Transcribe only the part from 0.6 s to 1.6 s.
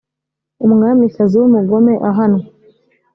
umwamikazi w